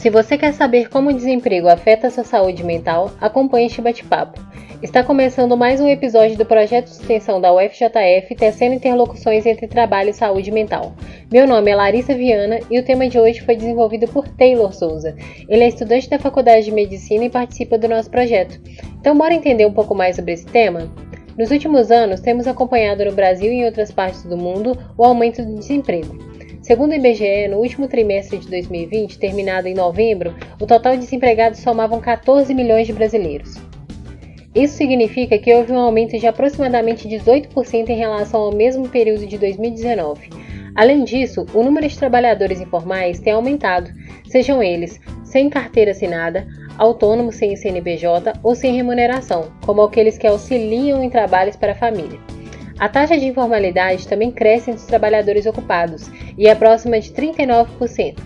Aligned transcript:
Se 0.00 0.08
você 0.08 0.38
quer 0.38 0.54
saber 0.54 0.88
como 0.88 1.10
o 1.10 1.12
desemprego 1.12 1.68
afeta 1.68 2.08
sua 2.08 2.24
saúde 2.24 2.64
mental, 2.64 3.10
acompanhe 3.20 3.66
este 3.66 3.82
bate-papo. 3.82 4.40
Está 4.82 5.04
começando 5.04 5.58
mais 5.58 5.78
um 5.78 5.86
episódio 5.86 6.38
do 6.38 6.46
projeto 6.46 6.86
de 6.86 6.92
extensão 6.92 7.38
da 7.38 7.52
UFJF 7.52 8.34
Tecendo 8.34 8.76
Interlocuções 8.76 9.44
entre 9.44 9.68
Trabalho 9.68 10.08
e 10.08 10.14
Saúde 10.14 10.50
Mental. 10.50 10.94
Meu 11.30 11.46
nome 11.46 11.70
é 11.70 11.76
Larissa 11.76 12.14
Viana 12.14 12.60
e 12.70 12.78
o 12.78 12.82
tema 12.82 13.10
de 13.10 13.20
hoje 13.20 13.42
foi 13.42 13.54
desenvolvido 13.54 14.08
por 14.08 14.26
Taylor 14.26 14.72
Souza. 14.72 15.14
Ele 15.46 15.64
é 15.64 15.68
estudante 15.68 16.08
da 16.08 16.18
Faculdade 16.18 16.64
de 16.64 16.72
Medicina 16.72 17.26
e 17.26 17.30
participa 17.30 17.76
do 17.76 17.86
nosso 17.86 18.10
projeto. 18.10 18.58
Então, 18.98 19.18
bora 19.18 19.34
entender 19.34 19.66
um 19.66 19.74
pouco 19.74 19.94
mais 19.94 20.16
sobre 20.16 20.32
esse 20.32 20.46
tema? 20.46 20.90
Nos 21.36 21.50
últimos 21.50 21.90
anos, 21.90 22.20
temos 22.20 22.46
acompanhado 22.46 23.04
no 23.04 23.12
Brasil 23.12 23.52
e 23.52 23.56
em 23.56 23.66
outras 23.66 23.90
partes 23.90 24.22
do 24.22 24.38
mundo 24.38 24.78
o 24.96 25.04
aumento 25.04 25.44
do 25.44 25.56
desemprego. 25.56 26.29
Segundo 26.70 26.92
o 26.92 26.94
IBGE, 26.94 27.48
no 27.48 27.56
último 27.56 27.88
trimestre 27.88 28.38
de 28.38 28.48
2020, 28.48 29.18
terminado 29.18 29.66
em 29.66 29.74
novembro, 29.74 30.36
o 30.60 30.66
total 30.66 30.92
de 30.92 31.00
desempregados 31.00 31.58
somavam 31.58 32.00
14 32.00 32.54
milhões 32.54 32.86
de 32.86 32.92
brasileiros. 32.92 33.56
Isso 34.54 34.76
significa 34.76 35.36
que 35.36 35.52
houve 35.52 35.72
um 35.72 35.80
aumento 35.80 36.16
de 36.16 36.28
aproximadamente 36.28 37.08
18% 37.08 37.88
em 37.88 37.96
relação 37.96 38.42
ao 38.42 38.54
mesmo 38.54 38.88
período 38.88 39.26
de 39.26 39.36
2019. 39.36 40.30
Além 40.76 41.02
disso, 41.02 41.44
o 41.52 41.64
número 41.64 41.88
de 41.88 41.98
trabalhadores 41.98 42.60
informais 42.60 43.18
tem 43.18 43.32
aumentado, 43.32 43.90
sejam 44.28 44.62
eles 44.62 45.00
sem 45.24 45.50
carteira 45.50 45.90
assinada, 45.90 46.46
autônomos 46.78 47.34
sem 47.34 47.56
CNPJ 47.56 48.34
ou 48.44 48.54
sem 48.54 48.76
remuneração, 48.76 49.50
como 49.66 49.82
aqueles 49.82 50.16
que 50.16 50.26
auxiliam 50.28 51.02
em 51.02 51.10
trabalhos 51.10 51.56
para 51.56 51.72
a 51.72 51.74
família. 51.76 52.20
A 52.80 52.88
taxa 52.88 53.18
de 53.18 53.26
informalidade 53.26 54.08
também 54.08 54.30
cresce 54.30 54.70
entre 54.70 54.80
os 54.80 54.86
trabalhadores 54.86 55.44
ocupados 55.44 56.10
e 56.38 56.48
é 56.48 56.54
próxima 56.54 56.98
de 56.98 57.10
39%. 57.12 58.16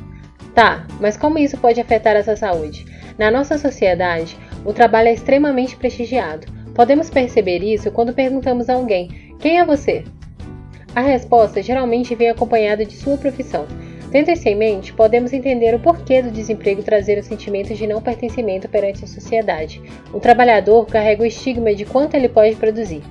Tá, 0.55 0.87
mas 1.01 1.17
como 1.17 1.41
isso 1.41 1.59
pode 1.59 1.81
afetar 1.81 2.15
essa 2.15 2.37
saúde? 2.37 2.87
Na 3.19 3.33
nossa 3.33 3.59
sociedade, 3.59 4.39
o 4.65 4.73
trabalho 4.73 5.09
é 5.09 5.13
extremamente 5.13 5.75
prestigiado. 5.75 6.47
Podemos 6.73 7.11
perceber 7.11 7.65
isso 7.65 7.91
quando 7.91 8.15
perguntamos 8.15 8.71
a 8.71 8.75
alguém: 8.75 9.35
quem 9.41 9.59
é 9.59 9.65
você? 9.65 10.05
A 10.95 11.01
resposta 11.01 11.61
geralmente 11.61 12.15
vem 12.15 12.29
acompanhada 12.29 12.85
de 12.85 12.95
sua 12.95 13.17
profissão. 13.17 13.67
Tendo 14.13 14.31
isso 14.31 14.49
em 14.49 14.55
mente, 14.55 14.93
podemos 14.93 15.33
entender 15.33 15.75
o 15.75 15.81
porquê 15.81 16.23
do 16.23 16.31
desemprego 16.31 16.85
trazer 16.85 17.19
o 17.19 17.25
sentimento 17.25 17.75
de 17.75 17.89
não 17.89 18.01
pertencimento 18.01 18.69
perante 18.69 19.03
a 19.03 19.09
sociedade. 19.09 19.83
O 20.13 20.21
trabalhador 20.21 20.87
carrega 20.87 21.25
o 21.25 21.27
estigma 21.27 21.75
de 21.75 21.85
quanto 21.85 22.15
ele 22.15 22.29
pode 22.29 22.55
produzir. 22.55 23.03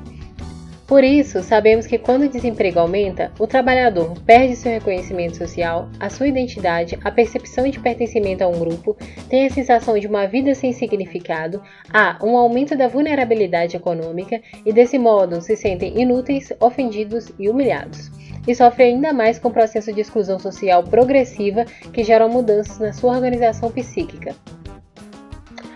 Por 0.93 1.03
isso, 1.03 1.41
sabemos 1.41 1.87
que 1.87 1.97
quando 1.97 2.25
o 2.25 2.29
desemprego 2.29 2.79
aumenta, 2.79 3.31
o 3.39 3.47
trabalhador 3.47 4.13
perde 4.27 4.55
seu 4.55 4.71
reconhecimento 4.71 5.35
social, 5.35 5.89
a 5.99 6.07
sua 6.07 6.27
identidade, 6.27 6.99
a 7.03 7.09
percepção 7.09 7.67
de 7.67 7.79
pertencimento 7.79 8.43
a 8.43 8.47
um 8.47 8.59
grupo, 8.59 8.95
tem 9.27 9.47
a 9.47 9.49
sensação 9.49 9.97
de 9.97 10.05
uma 10.05 10.27
vida 10.27 10.53
sem 10.53 10.71
significado, 10.71 11.63
há 11.91 12.19
um 12.23 12.37
aumento 12.37 12.77
da 12.77 12.87
vulnerabilidade 12.87 13.75
econômica 13.75 14.39
e, 14.63 14.71
desse 14.71 14.99
modo, 14.99 15.41
se 15.41 15.55
sentem 15.55 15.99
inúteis, 15.99 16.53
ofendidos 16.59 17.31
e 17.39 17.49
humilhados. 17.49 18.11
E 18.47 18.53
sofre 18.53 18.83
ainda 18.83 19.11
mais 19.11 19.39
com 19.39 19.47
o 19.47 19.51
processo 19.51 19.91
de 19.91 20.01
exclusão 20.01 20.37
social 20.37 20.83
progressiva 20.83 21.65
que 21.91 22.03
gera 22.03 22.27
mudanças 22.27 22.77
na 22.77 22.93
sua 22.93 23.13
organização 23.13 23.71
psíquica. 23.71 24.35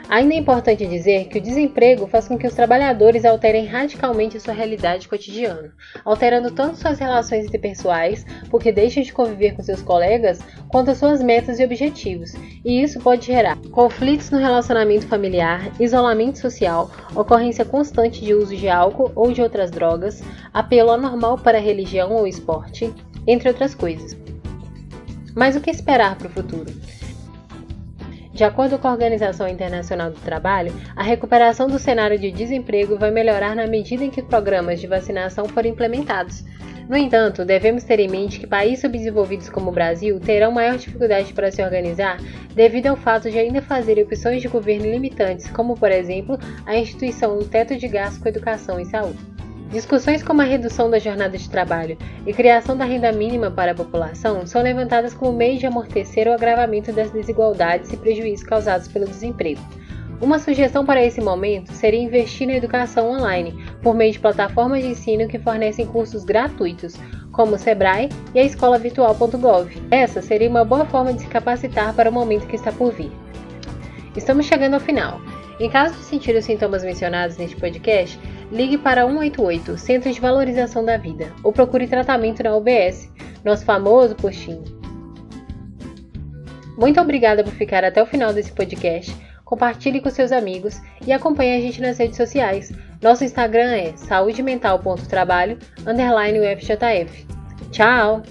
Ainda 0.09 0.36
é 0.36 0.38
importante 0.38 0.85
dizer 0.85 1.28
que 1.28 1.38
o 1.38 1.41
desemprego 1.41 2.07
faz 2.07 2.29
com 2.29 2.38
que 2.38 2.47
os 2.47 2.53
trabalhadores 2.53 3.25
alterem 3.25 3.66
radicalmente 3.66 4.40
sua 4.40 4.53
realidade 4.53 5.06
cotidiana, 5.06 5.73
alterando 6.06 6.50
tanto 6.50 6.78
suas 6.78 6.97
relações 6.97 7.45
interpessoais, 7.45 8.25
porque 8.50 8.72
deixam 8.72 9.03
de 9.03 9.12
conviver 9.12 9.53
com 9.53 9.62
seus 9.62 9.81
colegas, 9.81 10.40
quanto 10.69 10.91
as 10.91 10.97
suas 10.97 11.22
metas 11.22 11.59
e 11.59 11.66
objetivos, 11.66 12.34
e 12.63 12.81
isso 12.81 13.01
pode 13.01 13.25
gerar 13.25 13.57
conflitos 13.72 14.29
no 14.29 14.38
relacionamento 14.38 15.06
familiar, 15.07 15.69
isolamento 15.78 16.39
social, 16.39 16.89
ocorrência 17.13 17.66
constante 17.66 18.24
de 18.24 18.34
uso 18.34 18.56
de 18.56 18.69
álcool 18.69 19.12
ou 19.13 19.34
de 19.34 19.41
outras 19.41 19.72
drogas, 19.72 20.24
apelo 20.53 20.91
anormal 20.91 21.38
para 21.38 21.57
a 21.57 21.62
religião 21.62 22.13
ou 22.13 22.25
esporte, 22.25 22.94
entre 23.28 23.50
outras 23.50 23.75
coisas. 23.75 24.16
Mas 25.35 25.57
o 25.57 25.62
que 25.62 25.69
esperar 25.69 26.18
para 26.18 26.28
o 26.28 26.31
futuro? 26.31 26.72
De 28.38 28.44
acordo 28.44 28.78
com 28.78 28.88
a 28.88 28.92
Organização 28.92 29.48
Internacional 29.48 30.12
do 30.12 30.20
Trabalho, 30.20 30.72
a 30.96 31.02
recuperação 31.02 31.68
do 31.68 31.80
cenário 31.80 32.20
de 32.20 32.30
desemprego 32.30 32.96
vai 32.96 33.09
melhorar 33.09 33.56
na 33.56 33.66
medida 33.66 34.03
em 34.03 34.12
que 34.12 34.22
programas 34.22 34.80
de 34.80 34.86
vacinação 34.86 35.46
forem 35.46 35.72
implementados. 35.72 36.44
No 36.88 36.96
entanto, 36.96 37.44
devemos 37.44 37.84
ter 37.84 38.00
em 38.00 38.08
mente 38.08 38.40
que 38.40 38.46
países 38.46 38.81
subdesenvolvidos 38.81 39.50
como 39.50 39.72
o 39.72 39.74
Brasil 39.74 40.20
terão 40.20 40.52
maior 40.52 40.78
dificuldade 40.78 41.34
para 41.34 41.52
se 41.52 41.64
organizar 41.64 42.18
devido 42.53 42.86
ao 42.86 42.96
fato 42.96 43.28
de 43.31 43.40
ainda 43.40 43.59
fazer 43.59 43.98
opções 43.98 44.40
de 44.40 44.48
governo 44.48 44.86
limitantes, 44.86 45.50
como, 45.50 45.74
por 45.74 45.92
exemplo, 45.92 46.38
a 46.68 46.78
instituição 46.78 47.40
do 47.40 47.46
teto 47.46 47.75
de 47.75 47.88
gastos 47.88 48.22
com 48.22 48.30
educação 48.30 48.80
e 48.80 48.86
saúde. 48.86 49.37
Discussões 49.69 50.23
como 50.23 50.41
a 50.41 50.45
redução 50.45 50.89
da 50.89 50.97
jornada 50.97 51.38
de 51.38 51.50
trabalho 51.50 51.97
e 52.25 52.33
criação 52.33 52.78
da 52.78 52.85
renda 52.85 53.11
mínima 53.11 53.51
para 53.51 53.73
a 53.73 53.75
população 53.75 54.45
são 54.47 54.61
levantadas 54.61 55.13
como 55.13 55.33
meio 55.33 55.59
de 55.59 55.66
amortecer 55.66 56.25
o 56.28 56.33
agravamento 56.33 56.94
das 56.94 57.11
desigualdades 57.11 57.91
e 57.91 57.97
prejuízos 57.97 58.47
causados 58.47 58.88
pelo 58.88 59.06
desemprego. 59.06 59.61
Uma 60.22 60.39
sugestão 60.39 60.85
para 60.85 61.03
esse 61.03 61.19
momento 61.19 61.73
seria 61.73 62.01
investir 62.01 62.47
na 62.47 62.56
educação 62.56 63.11
online, 63.11 63.56
por 63.83 63.94
meio 63.94 64.13
de 64.13 64.19
plataformas 64.19 64.81
de 64.81 64.89
ensino 64.89 65.27
que 65.27 65.38
fornecem 65.38 65.85
cursos 65.85 66.23
gratuitos, 66.23 66.95
como 67.31 67.53
o 67.53 67.59
Sebrae 67.59 68.09
e 68.33 68.39
a 68.39 68.44
escolavirtual.gov. 68.44 69.69
Essa 69.91 70.22
seria 70.22 70.50
uma 70.50 70.63
boa 70.63 70.85
forma 70.85 71.13
de 71.13 71.22
se 71.22 71.27
capacitar 71.27 71.94
para 71.94 72.09
o 72.09 72.13
momento 72.13 72.47
que 72.47 72.56
está 72.56 72.72
por 72.72 72.94
vir. 72.94 73.11
Estamos 74.16 74.47
chegando 74.47 74.75
ao 74.75 74.79
final. 74.79 75.22
Em 75.59 75.69
caso 75.69 75.95
de 75.95 76.03
sentir 76.03 76.35
os 76.35 76.45
sintomas 76.45 76.83
mencionados 76.83 77.38
neste 77.38 77.56
podcast, 77.56 78.19
ligue 78.52 78.78
para 78.78 79.06
188, 79.06 79.78
Centro 79.78 80.12
de 80.12 80.19
Valorização 80.19 80.84
da 80.84 80.97
Vida, 80.97 81.31
ou 81.44 81.52
procure 81.52 81.88
tratamento 81.88 82.44
na 82.44 82.56
UBS, 82.56 83.09
nosso 83.44 83.66
famoso 83.66 84.16
postinho. 84.16 84.63
Muito 86.78 87.02
obrigada 87.02 87.44
por 87.44 87.53
ficar 87.53 87.84
até 87.84 88.02
o 88.02 88.06
final 88.06 88.31
desse 88.34 88.52
podcast. 88.52 89.16
Compartilhe 89.44 90.02
com 90.02 90.09
seus 90.09 90.31
amigos 90.31 90.80
e 91.06 91.12
acompanhe 91.12 91.56
a 91.56 91.62
gente 91.62 91.81
nas 91.81 91.97
redes 91.97 92.18
sociais. 92.18 92.72
Nosso 93.02 93.24
Instagram 93.24 93.72
é 93.72 93.96
saudemental.trabalho 93.96 95.57
underline 95.86 96.40
UFJF. 96.40 97.25
Tchau! 97.72 98.22